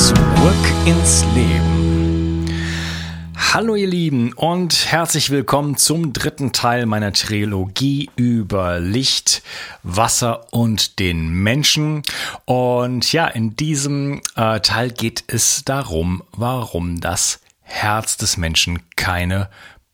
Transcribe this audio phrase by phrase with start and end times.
[0.00, 0.16] Zurück
[0.86, 2.46] ins Leben.
[3.36, 9.42] Hallo ihr Lieben und herzlich willkommen zum dritten Teil meiner Trilogie über Licht,
[9.82, 12.00] Wasser und den Menschen.
[12.46, 19.50] Und ja, in diesem äh, Teil geht es darum, warum das Herz des Menschen keine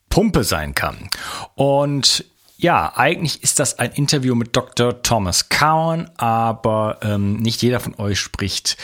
[0.09, 1.11] Pumpe sein kann.
[1.57, 2.25] Und
[2.59, 5.03] ja, eigentlich ist das ein Interview mit Dr.
[5.03, 8.79] Thomas Cowan, aber ähm, nicht jeder von euch spricht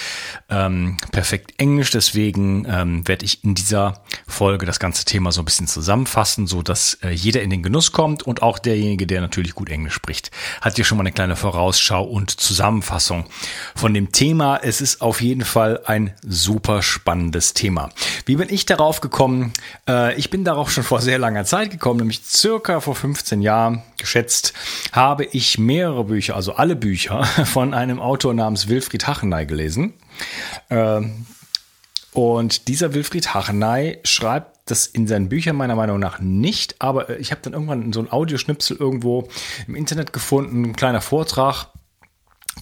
[0.50, 1.90] ähm, perfekt Englisch.
[1.90, 6.60] Deswegen ähm, werde ich in dieser Folge das ganze Thema so ein bisschen zusammenfassen, so
[6.60, 10.30] dass äh, jeder in den Genuss kommt und auch derjenige, der natürlich gut Englisch spricht,
[10.60, 13.24] hat hier schon mal eine kleine Vorausschau und Zusammenfassung
[13.74, 14.58] von dem Thema.
[14.58, 17.88] Es ist auf jeden Fall ein super spannendes Thema.
[18.26, 19.54] Wie bin ich darauf gekommen?
[19.88, 23.61] Äh, ich bin darauf schon vor sehr langer Zeit gekommen, nämlich circa vor 15 Jahren
[23.98, 24.52] geschätzt,
[24.92, 29.94] habe ich mehrere Bücher, also alle Bücher von einem Autor namens Wilfried Hachenay gelesen.
[30.70, 31.26] Ähm,
[32.12, 37.30] und dieser Wilfried Hachenay schreibt das in seinen Büchern meiner Meinung nach nicht, aber ich
[37.30, 39.28] habe dann irgendwann so ein Audioschnipsel irgendwo
[39.66, 41.66] im Internet gefunden, ein kleiner Vortrag,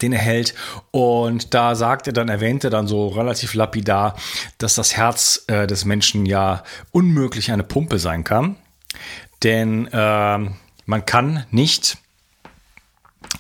[0.01, 0.55] den er hält.
[0.93, 4.17] Und da sagt er dann, erwähnt er dann so relativ lapidar,
[4.59, 8.57] dass das Herz äh, des Menschen ja unmöglich eine Pumpe sein kann.
[9.43, 10.51] Denn äh,
[10.91, 11.99] man kann nicht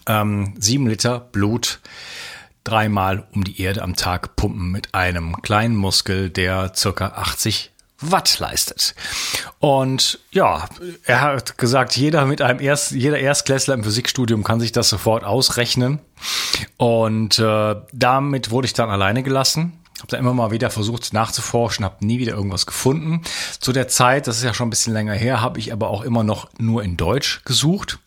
[0.06, 1.80] ähm, sieben Liter Blut
[2.62, 8.38] dreimal um die Erde am Tag pumpen mit einem kleinen Muskel, der circa 80 Watt
[8.38, 8.94] leistet.
[9.58, 10.68] Und ja,
[11.05, 15.24] er hat gesagt, jeder mit einem Erst, jeder Erstklässler im Physikstudium kann sich das sofort
[15.24, 15.98] ausrechnen.
[16.77, 19.80] Und äh, damit wurde ich dann alleine gelassen.
[20.00, 23.22] Habe da immer mal wieder versucht nachzuforschen, habe nie wieder irgendwas gefunden.
[23.61, 26.02] Zu der Zeit, das ist ja schon ein bisschen länger her, habe ich aber auch
[26.02, 27.98] immer noch nur in Deutsch gesucht.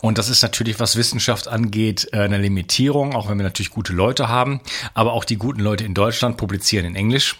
[0.00, 3.92] Und das ist natürlich, was Wissenschaft angeht, äh, eine Limitierung, auch wenn wir natürlich gute
[3.92, 4.60] Leute haben.
[4.94, 7.36] Aber auch die guten Leute in Deutschland publizieren in Englisch.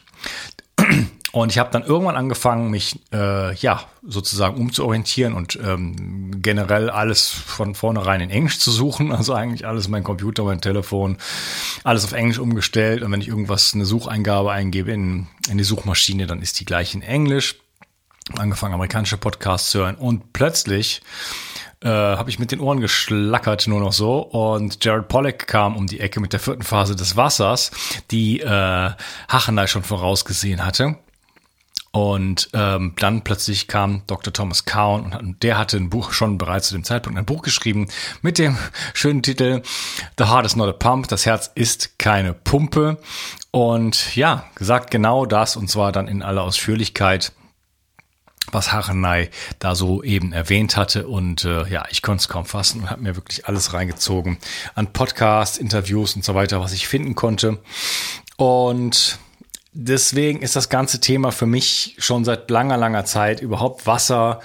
[1.32, 7.30] Und ich habe dann irgendwann angefangen, mich äh, ja sozusagen umzuorientieren und ähm, generell alles
[7.30, 9.10] von vornherein in Englisch zu suchen.
[9.22, 11.16] Also eigentlich alles mein Computer, mein Telefon,
[11.84, 13.02] alles auf Englisch umgestellt.
[13.02, 16.94] Und wenn ich irgendwas eine Sucheingabe eingebe in, in die Suchmaschine, dann ist die gleich
[16.94, 17.56] in Englisch.
[18.36, 21.02] Angefangen amerikanische Podcasts zu hören und plötzlich
[21.82, 24.18] äh, habe ich mit den Ohren geschlackert, nur noch so.
[24.18, 27.70] Und Jared Pollack kam um die Ecke mit der vierten Phase des Wassers,
[28.10, 28.90] die äh,
[29.28, 30.96] Hachenay schon vorausgesehen hatte.
[31.92, 34.32] Und ähm, dann plötzlich kam Dr.
[34.32, 37.88] Thomas Cowan und der hatte ein Buch schon bereits zu dem Zeitpunkt ein Buch geschrieben
[38.22, 38.56] mit dem
[38.94, 39.62] schönen Titel
[40.16, 41.08] The Heart is not a Pump.
[41.08, 42.98] Das Herz ist keine Pumpe.
[43.50, 47.32] Und ja, gesagt genau das und zwar dann in aller Ausführlichkeit
[48.50, 51.06] was Harenay da so eben erwähnt hatte.
[51.06, 54.38] Und äh, ja, ich konnte es kaum fassen und habe mir wirklich alles reingezogen
[54.74, 57.58] an Podcasts, Interviews und so weiter, was ich finden konnte.
[58.36, 59.18] Und
[59.72, 64.40] deswegen ist das ganze Thema für mich schon seit langer, langer Zeit überhaupt Wasser,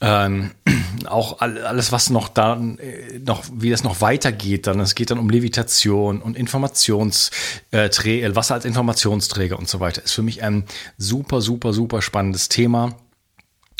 [0.00, 0.50] ähm,
[1.06, 5.18] auch alles, was noch dann, äh, noch, wie das noch weitergeht, dann, es geht dann
[5.18, 10.64] um Levitation und Informationsträger, äh, Wasser als Informationsträger und so weiter, ist für mich ein
[10.98, 12.96] super, super, super spannendes Thema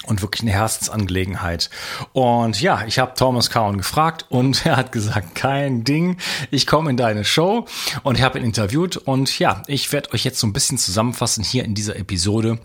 [0.04, 1.70] und wirklich eine Herzensangelegenheit.
[2.12, 6.18] Und ja, ich habe Thomas Cowan gefragt und er hat gesagt, kein Ding,
[6.50, 7.66] ich komme in deine Show
[8.02, 11.42] und ich habe ihn interviewt und ja, ich werde euch jetzt so ein bisschen zusammenfassen
[11.42, 12.58] hier in dieser Episode,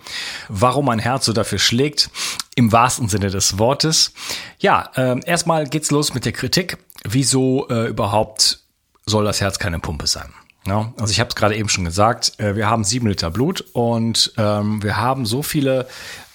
[0.49, 2.09] warum mein Herz so dafür schlägt,
[2.55, 4.13] im wahrsten Sinne des Wortes.
[4.59, 6.77] Ja, äh, erstmal geht's los mit der Kritik.
[7.03, 8.59] Wieso äh, überhaupt
[9.05, 10.31] soll das Herz keine Pumpe sein?
[10.65, 13.65] Ja, also ich habe es gerade eben schon gesagt, äh, wir haben sieben Liter Blut
[13.73, 15.87] und ähm, wir haben so viele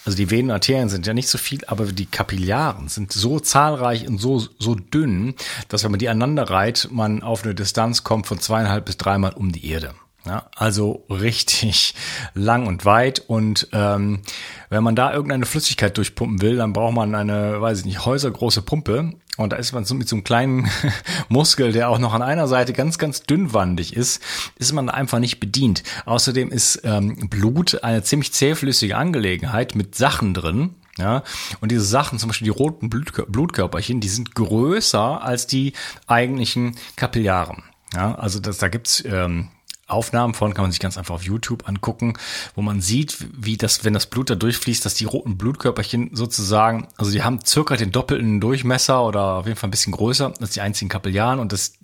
[0.06, 3.40] also die Venen und Arterien sind ja nicht so viel, aber die Kapillaren sind so
[3.40, 5.34] zahlreich und so, so dünn,
[5.69, 9.32] dass wenn man die aneinander reiht, man auf eine Distanz kommt von zweieinhalb bis dreimal
[9.32, 9.94] um die Erde.
[10.25, 11.94] Ja, also richtig
[12.34, 13.20] lang und weit.
[13.26, 14.22] Und ähm,
[14.70, 18.62] wenn man da irgendeine Flüssigkeit durchpumpen will, dann braucht man eine, weiß ich nicht, häusergroße
[18.62, 19.12] Pumpe.
[19.37, 20.71] Und da ist man so mit so einem kleinen
[21.29, 24.23] Muskel, der auch noch an einer Seite ganz, ganz dünnwandig ist,
[24.56, 25.83] ist man einfach nicht bedient.
[26.05, 30.75] Außerdem ist ähm, Blut eine ziemlich zähflüssige Angelegenheit mit Sachen drin.
[30.99, 31.25] Ja,
[31.61, 35.75] und diese Sachen, zum Beispiel die roten Blutkörperchen, die sind größer als die
[36.06, 37.65] eigentlichen Kapillaren.
[37.94, 39.49] Ja, also das, da gibt's ähm,
[39.87, 42.15] Aufnahmen von, kann man sich ganz einfach auf YouTube angucken,
[42.55, 46.88] wo man sieht, wie das, wenn das Blut da durchfließt, dass die roten Blutkörperchen sozusagen,
[46.97, 50.50] also die haben circa den doppelten Durchmesser oder auf jeden Fall ein bisschen größer als
[50.50, 51.75] die einzigen Kapillaren und das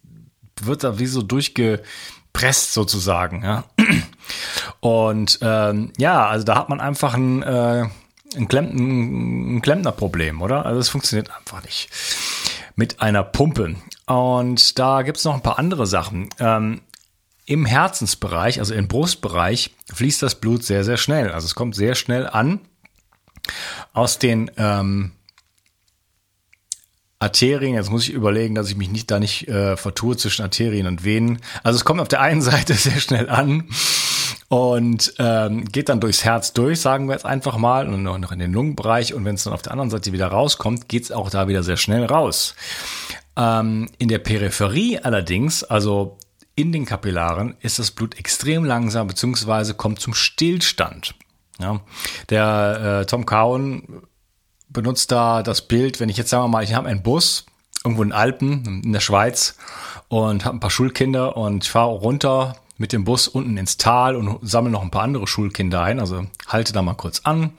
[0.60, 3.64] wird da wie so durchgepresst sozusagen, ja.
[4.80, 7.86] Und ähm, ja, also da hat man einfach ein, äh,
[8.36, 10.66] ein, Klemm, ein Klempnerproblem, oder?
[10.66, 11.88] Also es funktioniert einfach nicht
[12.74, 13.76] mit einer Pumpe.
[14.06, 16.30] Und da gibt's noch ein paar andere Sachen.
[16.38, 16.80] Ähm,
[17.44, 21.30] Im Herzensbereich, also im Brustbereich, fließt das Blut sehr, sehr schnell.
[21.32, 22.60] Also es kommt sehr schnell an
[23.92, 25.12] aus den ähm,
[27.18, 30.86] Arterien, jetzt muss ich überlegen, dass ich mich nicht da nicht äh, vertue zwischen Arterien
[30.86, 31.38] und Venen.
[31.62, 33.68] Also es kommt auf der einen Seite sehr schnell an
[34.48, 38.38] und ähm, geht dann durchs Herz durch, sagen wir jetzt einfach mal, und noch in
[38.38, 39.14] den Lungenbereich.
[39.14, 41.62] Und wenn es dann auf der anderen Seite wieder rauskommt, geht es auch da wieder
[41.62, 42.54] sehr schnell raus.
[43.36, 46.18] Ähm, in der Peripherie allerdings, also
[46.54, 51.14] in den Kapillaren, ist das Blut extrem langsam beziehungsweise kommt zum Stillstand.
[51.58, 51.80] Ja,
[52.30, 54.02] der äh, Tom Cowan
[54.68, 57.46] benutzt da das Bild, wenn ich jetzt sagen wir mal, ich habe einen Bus
[57.84, 59.56] irgendwo in den Alpen in der Schweiz
[60.08, 64.16] und habe ein paar Schulkinder und ich fahre runter mit dem Bus unten ins Tal
[64.16, 66.00] und sammle noch ein paar andere Schulkinder ein.
[66.00, 67.52] Also halte da mal kurz an,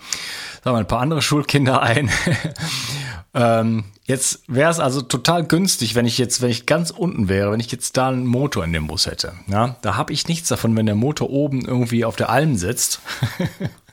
[0.63, 2.09] sammle ein paar andere Schulkinder ein.
[3.33, 7.51] ähm, jetzt wäre es also total günstig, wenn ich jetzt, wenn ich ganz unten wäre,
[7.51, 9.33] wenn ich jetzt da einen Motor in dem Bus hätte.
[9.47, 12.99] Ja, da habe ich nichts davon, wenn der Motor oben irgendwie auf der Alm sitzt.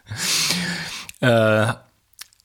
[1.20, 1.66] äh,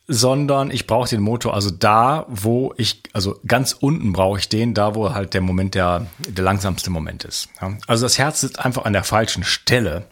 [0.07, 4.74] sondern ich brauche den Motor also da, wo ich, also ganz unten brauche ich den,
[4.74, 7.50] da wo halt der Moment der, der langsamste Moment ist.
[7.59, 7.75] Ja?
[7.88, 10.06] Also das Herz sitzt einfach an der falschen Stelle.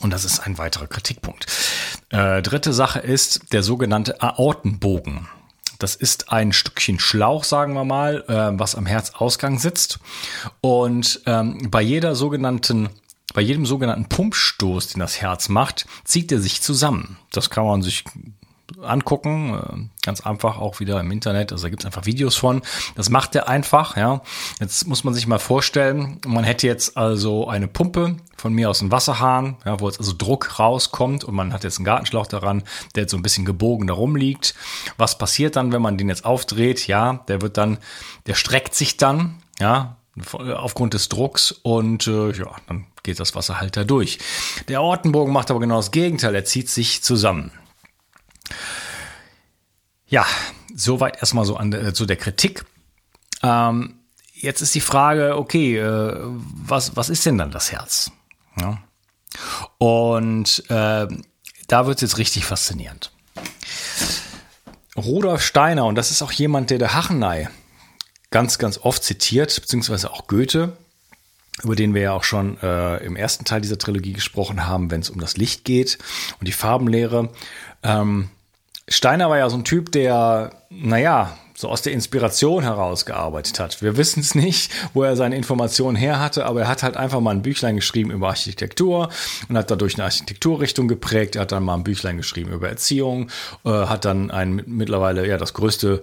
[0.00, 1.46] Und das ist ein weiterer Kritikpunkt.
[2.10, 5.28] Äh, dritte Sache ist der sogenannte Aortenbogen.
[5.84, 9.98] Das ist ein Stückchen Schlauch, sagen wir mal, äh, was am Herzausgang sitzt.
[10.62, 12.88] Und ähm, bei jeder sogenannten
[13.34, 17.18] bei jedem sogenannten Pumpstoß, den das Herz macht, zieht er sich zusammen.
[17.32, 18.02] Das kann man sich
[18.84, 19.90] angucken.
[19.90, 21.52] Äh, ganz einfach auch wieder im Internet.
[21.52, 22.62] Also da gibt es einfach Videos von.
[22.94, 24.22] Das macht er einfach, ja.
[24.60, 28.80] Jetzt muss man sich mal vorstellen, man hätte jetzt also eine Pumpe von mir aus
[28.80, 32.62] einem Wasserhahn, ja, wo jetzt also Druck rauskommt und man hat jetzt einen Gartenschlauch daran,
[32.94, 34.54] der jetzt so ein bisschen gebogen da rumliegt.
[34.96, 36.86] Was passiert dann, wenn man den jetzt aufdreht?
[36.86, 37.78] Ja, der wird dann,
[38.26, 39.96] der streckt sich dann, ja,
[40.32, 44.18] aufgrund des Drucks und äh, ja, dann geht das Wasser halt da durch.
[44.68, 47.50] Der Ortenbogen macht aber genau das Gegenteil, er zieht sich zusammen.
[50.06, 50.26] Ja,
[50.74, 52.64] soweit erstmal so an, äh, zu der Kritik.
[53.42, 54.00] Ähm,
[54.32, 58.10] jetzt ist die Frage, okay, äh, was, was ist denn dann das Herz?
[58.60, 58.78] Ja.
[59.78, 61.06] Und äh,
[61.66, 63.10] da wird es jetzt richtig faszinierend.
[64.96, 67.48] Rudolf Steiner, und das ist auch jemand, der der Hachenei
[68.30, 70.76] ganz, ganz oft zitiert, beziehungsweise auch Goethe,
[71.62, 75.00] über den wir ja auch schon äh, im ersten Teil dieser Trilogie gesprochen haben, wenn
[75.00, 75.98] es um das Licht geht
[76.38, 77.30] und die Farbenlehre.
[77.82, 78.30] Ähm,
[78.88, 83.80] Steiner war ja so ein Typ, der, naja, so aus der Inspiration herausgearbeitet hat.
[83.80, 87.20] Wir wissen es nicht, wo er seine Informationen her hatte, aber er hat halt einfach
[87.20, 89.08] mal ein Büchlein geschrieben über Architektur
[89.48, 91.36] und hat dadurch eine Architekturrichtung geprägt.
[91.36, 93.30] Er hat dann mal ein Büchlein geschrieben über Erziehung,
[93.64, 96.02] äh, hat dann ein mittlerweile ja das größte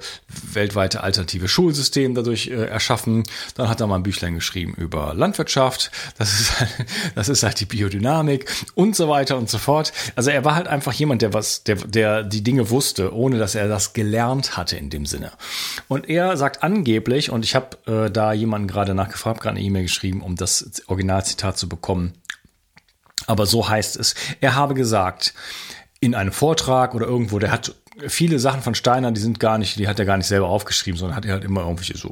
[0.53, 3.23] weltweite alternative Schulsystem dadurch äh, erschaffen.
[3.55, 5.91] Dann hat er mal ein Büchlein geschrieben über Landwirtschaft.
[6.17, 6.69] Das ist, halt,
[7.15, 9.91] das ist halt die Biodynamik und so weiter und so fort.
[10.15, 13.55] Also er war halt einfach jemand, der was, der, der die Dinge wusste, ohne dass
[13.55, 15.31] er das gelernt hatte in dem Sinne.
[15.87, 19.83] Und er sagt angeblich, und ich habe äh, da jemanden gerade nachgefragt, gerade eine E-Mail
[19.83, 22.13] geschrieben, um das Originalzitat zu bekommen.
[23.27, 24.15] Aber so heißt es.
[24.39, 25.33] Er habe gesagt,
[25.99, 27.75] in einem Vortrag oder irgendwo, der hat
[28.07, 30.97] viele Sachen von Steiner, die sind gar nicht, die hat er gar nicht selber aufgeschrieben,
[30.97, 32.11] sondern hat er halt immer irgendwelche so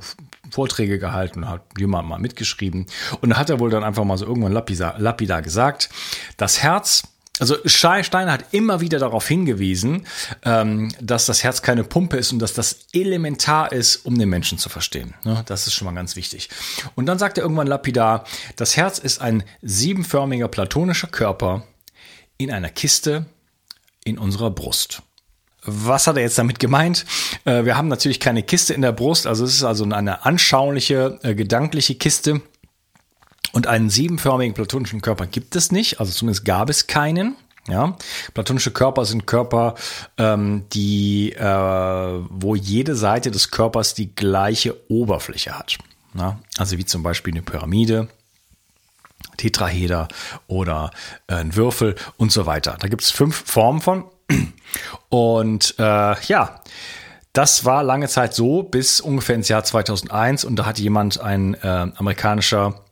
[0.51, 2.85] Vorträge gehalten und hat jemand mal mitgeschrieben.
[3.21, 5.89] Und da hat er wohl dann einfach mal so irgendwann lapidar gesagt,
[6.37, 7.03] das Herz
[7.39, 10.05] also Steiner hat immer wieder darauf hingewiesen,
[10.43, 14.57] ähm, dass das Herz keine Pumpe ist und dass das elementar ist, um den Menschen
[14.57, 15.13] zu verstehen.
[15.23, 15.43] Ne?
[15.45, 16.49] Das ist schon mal ganz wichtig.
[16.95, 21.63] Und dann sagt er irgendwann lapidar, das Herz ist ein siebenförmiger platonischer Körper
[22.37, 23.25] in einer Kiste
[24.03, 25.01] in unserer Brust.
[25.63, 27.05] Was hat er jetzt damit gemeint?
[27.45, 31.19] Äh, wir haben natürlich keine Kiste in der Brust, also es ist also eine anschauliche,
[31.23, 32.41] äh, gedankliche Kiste
[33.51, 37.35] und einen siebenförmigen platonischen Körper gibt es nicht, also zumindest gab es keinen.
[37.67, 37.97] Ja,
[38.33, 39.75] platonische Körper sind Körper,
[40.17, 45.77] ähm, die, äh, wo jede Seite des Körpers die gleiche Oberfläche hat.
[46.15, 46.39] Ja?
[46.57, 48.07] Also wie zum Beispiel eine Pyramide,
[49.37, 50.07] Tetraheder
[50.47, 50.91] oder
[51.27, 52.77] äh, ein Würfel und so weiter.
[52.79, 54.05] Da gibt es fünf Formen von.
[55.09, 56.61] Und äh, ja,
[57.33, 61.53] das war lange Zeit so bis ungefähr ins Jahr 2001 und da hat jemand, ein
[61.55, 62.83] äh, amerikanischer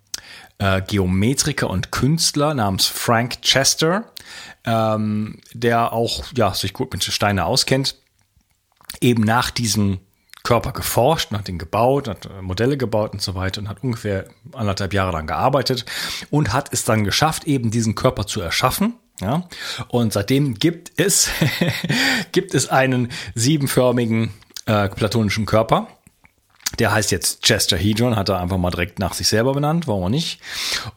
[0.60, 4.12] äh, Geometriker und Künstler namens Frank Chester,
[4.66, 7.96] ähm, der auch ja, sich gut mit Steine auskennt,
[9.02, 10.00] eben nach diesem
[10.44, 14.28] Körper geforscht, hat ihn gebaut, hat äh, Modelle gebaut und so weiter und hat ungefähr
[14.54, 15.86] anderthalb Jahre lang gearbeitet
[16.30, 18.94] und hat es dann geschafft, eben diesen Körper zu erschaffen.
[19.20, 19.48] Ja,
[19.88, 21.30] und seitdem gibt es,
[22.32, 24.32] gibt es einen siebenförmigen
[24.68, 25.88] äh, platonischen Körper.
[26.80, 30.04] Der heißt jetzt Chester Hedron, hat er einfach mal direkt nach sich selber benannt, warum
[30.04, 30.42] auch nicht.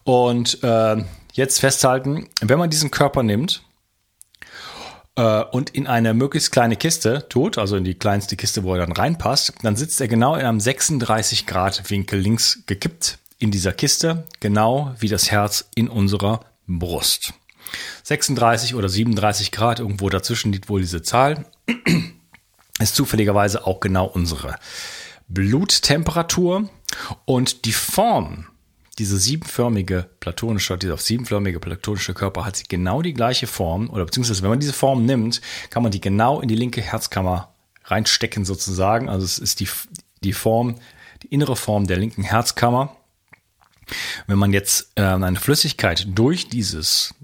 [0.05, 3.63] Und äh, jetzt festhalten, wenn man diesen Körper nimmt
[5.17, 8.81] äh, und in eine möglichst kleine Kiste tut, also in die kleinste Kiste, wo er
[8.81, 13.73] dann reinpasst, dann sitzt er genau in einem 36 Grad Winkel links gekippt in dieser
[13.73, 17.33] Kiste, genau wie das Herz in unserer Brust.
[18.03, 21.47] 36 oder 37 Grad, irgendwo dazwischen liegt wohl diese Zahl,
[22.81, 24.57] ist zufälligerweise auch genau unsere
[25.31, 26.69] Bluttemperatur
[27.25, 28.47] und die Form
[29.01, 34.51] diese siebenförmige platonische, dieser siebenförmige platonische Körper hat genau die gleiche Form, oder beziehungsweise wenn
[34.51, 39.09] man diese Form nimmt, kann man die genau in die linke Herzkammer reinstecken sozusagen.
[39.09, 39.69] Also es ist die,
[40.23, 40.75] die Form,
[41.23, 42.95] die innere Form der linken Herzkammer.
[44.27, 47.15] Wenn man jetzt äh, eine Flüssigkeit durch dieses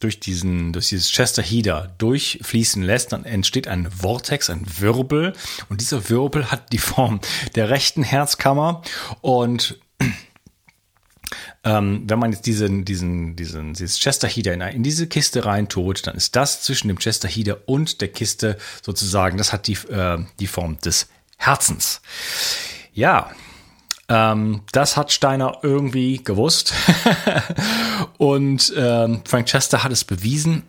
[0.00, 5.32] durch diesen, durch dieses Chester Heater durchfließen lässt, dann entsteht ein Vortex, ein Wirbel.
[5.68, 7.20] Und dieser Wirbel hat die Form
[7.54, 8.82] der rechten Herzkammer.
[9.22, 9.78] Und
[11.64, 16.06] ähm, wenn man jetzt diesen, diesen, diesen, dieses Chester Heater in, in diese Kiste reintut,
[16.06, 20.18] dann ist das zwischen dem Chester Heater und der Kiste sozusagen, das hat die, äh,
[20.38, 22.02] die Form des Herzens.
[22.92, 23.30] Ja,
[24.08, 26.72] ähm, das hat Steiner irgendwie gewusst.
[28.18, 30.62] und ähm, Frank Chester hat es bewiesen.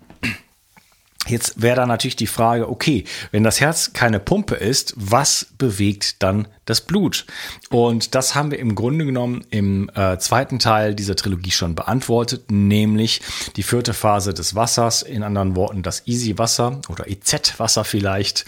[1.28, 6.24] Jetzt wäre da natürlich die Frage, okay, wenn das Herz keine Pumpe ist, was bewegt
[6.24, 7.26] dann das Blut?
[7.70, 12.52] Und das haben wir im Grunde genommen im äh, zweiten Teil dieser Trilogie schon beantwortet,
[12.52, 13.22] nämlich
[13.56, 18.46] die vierte Phase des Wassers, in anderen Worten das Easy Wasser oder EZ Wasser vielleicht,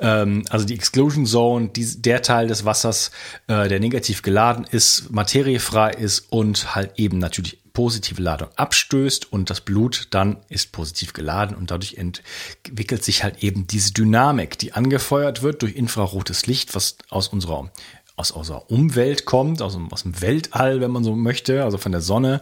[0.00, 3.10] ähm, also die Exclusion Zone, die, der Teil des Wassers,
[3.46, 9.50] äh, der negativ geladen ist, materiefrei ist und halt eben natürlich positive Ladung abstößt und
[9.50, 14.72] das Blut dann ist positiv geladen und dadurch entwickelt sich halt eben diese Dynamik, die
[14.72, 17.70] angefeuert wird durch infrarotes Licht, was aus unserer
[18.16, 22.00] aus unserer Umwelt kommt, aus, aus dem Weltall, wenn man so möchte, also von der
[22.00, 22.40] Sonne.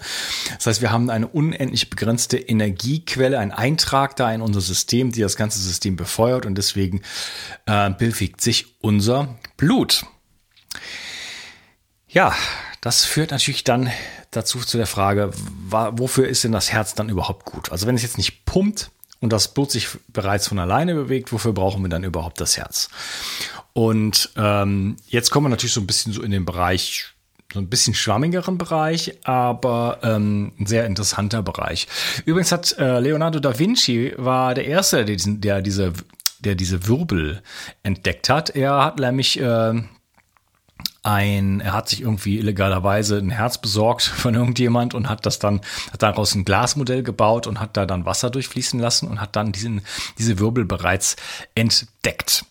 [0.57, 5.23] Das heißt, wir haben eine unendlich begrenzte Energiequelle, ein Eintrag da in unser System, die
[5.23, 7.01] das ganze System befeuert und deswegen
[7.65, 10.05] äh, bewegt sich unser Blut.
[12.07, 12.35] Ja,
[12.83, 13.91] das führt natürlich dann
[14.33, 15.31] dazu zu der Frage,
[15.71, 17.71] wofür ist denn das Herz dann überhaupt gut?
[17.71, 21.53] Also wenn es jetzt nicht pumpt und das Blut sich bereits von alleine bewegt, wofür
[21.53, 22.91] brauchen wir dann überhaupt das Herz?
[23.73, 27.05] Und ähm, jetzt kommen wir natürlich so ein bisschen so in den Bereich,
[27.53, 31.87] so ein bisschen schwammigeren Bereich, aber ähm, ein sehr interessanter Bereich.
[32.25, 35.93] Übrigens hat äh, Leonardo da Vinci war der erste, der, diesen, der diese
[36.41, 37.41] der diese Wirbel
[37.85, 38.51] entdeckt hat.
[38.51, 39.83] Er hat nämlich äh,
[41.03, 45.61] ein, er hat sich irgendwie illegalerweise ein Herz besorgt von irgendjemand und hat das dann,
[45.93, 49.53] hat daraus ein Glasmodell gebaut und hat da dann Wasser durchfließen lassen und hat dann
[49.53, 49.83] diesen,
[50.19, 51.17] diese Wirbel bereits
[51.55, 52.45] entdeckt.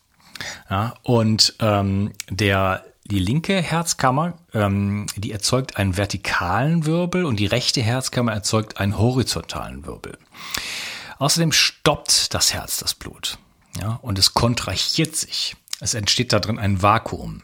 [0.69, 7.45] Ja, und ähm, der die linke Herzkammer, ähm, die erzeugt einen vertikalen Wirbel und die
[7.45, 10.17] rechte Herzkammer erzeugt einen horizontalen Wirbel.
[11.19, 13.37] Außerdem stoppt das Herz das Blut.
[13.79, 15.55] Ja, und es kontrahiert sich.
[15.79, 17.43] Es entsteht da drin ein Vakuum.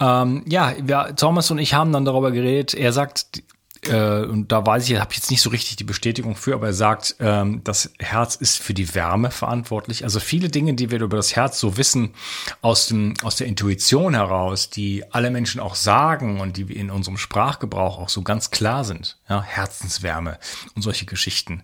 [0.00, 2.74] Ähm, ja, wir, Thomas und ich haben dann darüber geredet.
[2.74, 3.42] Er sagt,
[3.88, 6.68] äh, und da weiß ich, habe ich jetzt nicht so richtig die Bestätigung für, aber
[6.68, 10.04] er sagt, ähm, das Herz ist für die Wärme verantwortlich.
[10.04, 12.14] Also viele Dinge, die wir über das Herz so wissen,
[12.60, 17.16] aus, dem, aus der Intuition heraus, die alle Menschen auch sagen und die in unserem
[17.16, 19.18] Sprachgebrauch auch so ganz klar sind.
[19.28, 20.38] Ja, Herzenswärme
[20.76, 21.62] und solche Geschichten.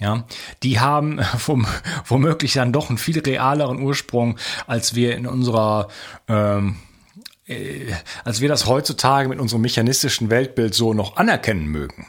[0.00, 0.24] Ja,
[0.62, 1.66] die haben vom,
[2.06, 5.88] womöglich dann doch einen viel realeren Ursprung, als wir in unserer
[6.28, 6.76] ähm,
[7.48, 7.92] äh,
[8.24, 12.06] als wir das heutzutage mit unserem mechanistischen Weltbild so noch anerkennen mögen.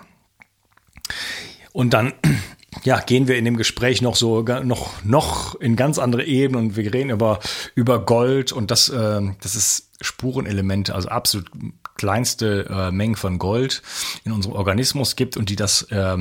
[1.72, 2.14] Und dann
[2.84, 6.76] ja, gehen wir in dem Gespräch noch so noch noch in ganz andere Ebenen und
[6.76, 7.40] wir reden über
[7.76, 11.50] über Gold und das äh, das ist Spurenelemente, also absolut
[12.00, 13.82] kleinste äh, Mengen von Gold
[14.24, 16.18] in unserem Organismus gibt und die das äh,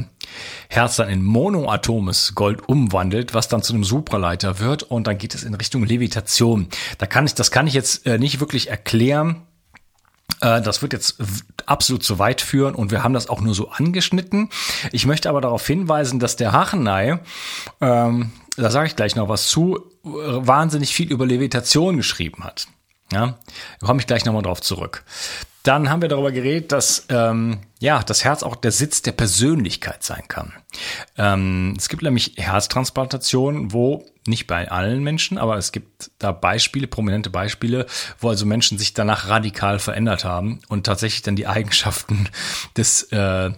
[0.69, 5.37] Herz dann in monoatomes Gold umwandelt, was dann zu einem Supraleiter wird und dann geht
[5.37, 6.67] es in Richtung Levitation.
[6.99, 9.47] Da kann ich, das kann ich jetzt äh, nicht wirklich erklären.
[10.41, 11.19] Äh, das wird jetzt
[11.65, 14.51] absolut zu weit führen und wir haben das auch nur so angeschnitten.
[14.91, 17.21] Ich möchte aber darauf hinweisen, dass der Hachenei,
[17.81, 22.67] ähm, da sage ich gleich noch was zu, äh, wahnsinnig viel über Levitation geschrieben hat.
[23.13, 23.39] Ja,
[23.81, 25.05] da komme ich gleich nochmal drauf zurück.
[25.63, 30.03] Dann haben wir darüber geredet, dass ähm, ja das Herz auch der Sitz der Persönlichkeit
[30.03, 30.53] sein kann.
[31.17, 36.87] Ähm, es gibt nämlich Herztransplantationen, wo nicht bei allen Menschen, aber es gibt da Beispiele,
[36.87, 37.87] prominente Beispiele,
[38.19, 42.29] wo also Menschen sich danach radikal verändert haben und tatsächlich dann die Eigenschaften
[42.77, 43.51] des äh,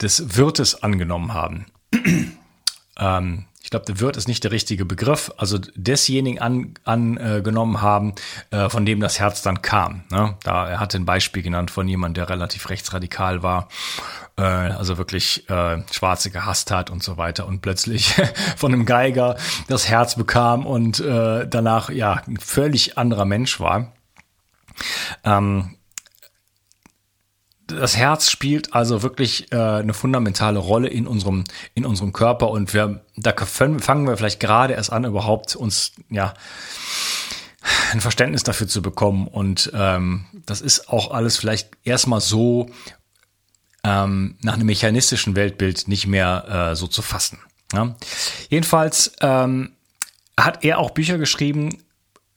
[0.00, 1.66] des Wirtes angenommen haben.
[2.98, 7.80] ähm, ich glaube, der Wirt ist nicht der richtige Begriff, also desjenigen angenommen an, äh,
[7.80, 8.14] haben,
[8.50, 10.02] äh, von dem das Herz dann kam.
[10.10, 10.34] Ne?
[10.42, 13.68] Da er hatte ein Beispiel genannt von jemandem, der relativ rechtsradikal war,
[14.36, 18.20] äh, also wirklich äh, Schwarze gehasst hat und so weiter und plötzlich
[18.56, 19.36] von einem Geiger
[19.68, 23.92] das Herz bekam und äh, danach ja ein völlig anderer Mensch war.
[25.22, 25.76] Ähm,
[27.70, 32.74] das Herz spielt also wirklich äh, eine fundamentale Rolle in unserem in unserem Körper und
[32.74, 36.34] wir da fangen wir vielleicht gerade erst an überhaupt uns ja
[37.92, 42.70] ein Verständnis dafür zu bekommen und ähm, das ist auch alles vielleicht erstmal so
[43.84, 47.38] ähm, nach einem mechanistischen Weltbild nicht mehr äh, so zu fassen.
[47.72, 47.96] Ja?
[48.48, 49.72] Jedenfalls ähm,
[50.36, 51.78] hat er auch Bücher geschrieben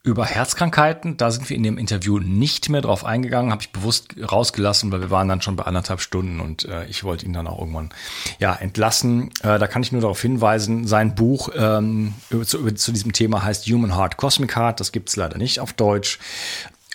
[0.06, 4.16] über Herzkrankheiten, da sind wir in dem Interview nicht mehr drauf eingegangen, habe ich bewusst
[4.20, 7.48] rausgelassen, weil wir waren dann schon bei anderthalb Stunden und äh, ich wollte ihn dann
[7.48, 7.90] auch irgendwann
[8.38, 9.30] ja entlassen.
[9.44, 13.66] Äh, da kann ich nur darauf hinweisen, sein Buch ähm, zu, zu, diesem Thema heißt
[13.68, 16.20] Human Heart Cosmic Heart, das gibt's leider nicht auf Deutsch.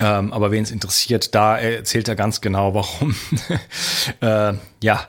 [0.00, 3.16] Ähm, aber wen es interessiert, da erzählt er ganz genau, warum
[4.20, 5.08] äh, ja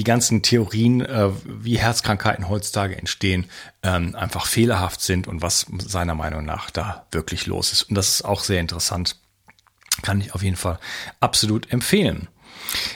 [0.00, 3.44] die ganzen Theorien, äh, wie Herzkrankheiten heutzutage entstehen,
[3.82, 7.82] ähm, einfach fehlerhaft sind und was seiner Meinung nach da wirklich los ist.
[7.82, 9.16] Und das ist auch sehr interessant.
[10.00, 10.78] Kann ich auf jeden Fall
[11.20, 12.28] absolut empfehlen.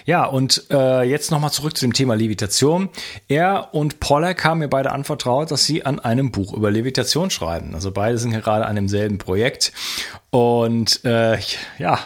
[0.05, 2.91] Ja, und äh, jetzt nochmal zurück zu dem Thema Levitation.
[3.29, 7.75] Er und Pollack haben mir beide anvertraut, dass sie an einem Buch über Levitation schreiben.
[7.75, 9.73] Also beide sind gerade an demselben Projekt.
[10.31, 11.39] Und äh,
[11.79, 11.99] ja,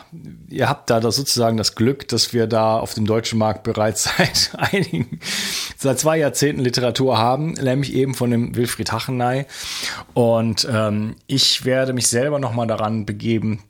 [0.48, 4.04] ihr habt da das sozusagen das Glück, dass wir da auf dem deutschen Markt bereits
[4.16, 5.18] seit einigen,
[5.76, 9.46] seit zwei Jahrzehnten Literatur haben, nämlich eben von dem Wilfried Hachenay.
[10.14, 13.62] Und ähm, ich werde mich selber nochmal daran begeben,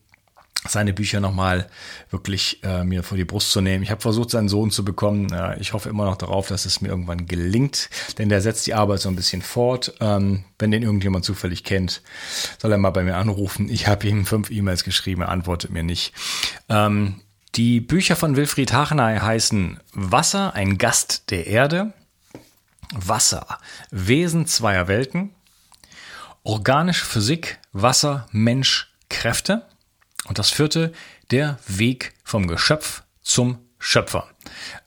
[0.66, 1.68] seine Bücher nochmal
[2.10, 3.82] wirklich äh, mir vor die Brust zu nehmen.
[3.84, 5.32] Ich habe versucht, seinen Sohn zu bekommen.
[5.32, 8.74] Äh, ich hoffe immer noch darauf, dass es mir irgendwann gelingt, denn der setzt die
[8.74, 9.94] Arbeit so ein bisschen fort.
[10.00, 12.02] Ähm, wenn den irgendjemand zufällig kennt,
[12.58, 13.68] soll er mal bei mir anrufen.
[13.68, 16.12] Ich habe ihm fünf E-Mails geschrieben, er antwortet mir nicht.
[16.68, 17.20] Ähm,
[17.54, 21.92] die Bücher von Wilfried Hachenay heißen Wasser, ein Gast der Erde,
[22.94, 23.58] Wasser,
[23.90, 25.30] Wesen zweier Welten,
[26.42, 29.64] organische Physik, Wasser, Mensch, Kräfte
[30.28, 30.92] und das vierte,
[31.30, 34.26] der Weg vom Geschöpf zum Schöpfer.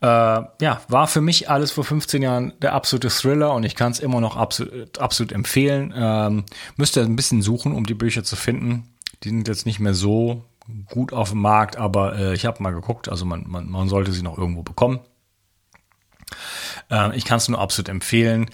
[0.02, 3.92] Äh, ja, war für mich alles vor 15 Jahren der absolute Thriller und ich kann
[3.92, 5.94] es immer noch absolut, absolut empfehlen.
[5.96, 6.44] Ähm,
[6.76, 8.90] müsst ihr ein bisschen suchen, um die Bücher zu finden.
[9.24, 10.44] Die sind jetzt nicht mehr so
[10.88, 14.12] gut auf dem Markt, aber äh, ich habe mal geguckt, also man, man, man sollte
[14.12, 15.00] sie noch irgendwo bekommen.
[16.90, 18.50] Äh, ich kann es nur absolut empfehlen.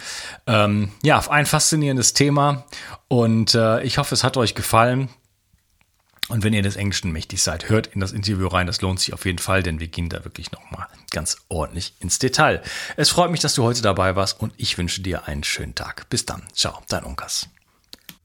[0.45, 2.65] Ähm, ja, ein faszinierendes Thema
[3.07, 5.09] und äh, ich hoffe, es hat euch gefallen.
[6.29, 8.67] Und wenn ihr des Englischen mächtig seid, hört in das Interview rein.
[8.67, 12.19] Das lohnt sich auf jeden Fall, denn wir gehen da wirklich nochmal ganz ordentlich ins
[12.19, 12.61] Detail.
[12.97, 16.09] Es freut mich, dass du heute dabei warst und ich wünsche dir einen schönen Tag.
[16.09, 16.43] Bis dann.
[16.53, 17.47] Ciao, dein Unkas.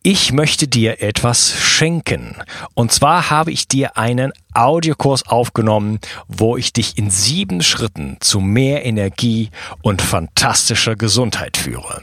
[0.04, 2.34] Ich möchte dir etwas schenken.
[2.74, 8.40] Und zwar habe ich dir einen Audiokurs aufgenommen, wo ich dich in sieben Schritten zu
[8.40, 12.02] mehr Energie und fantastischer Gesundheit führe.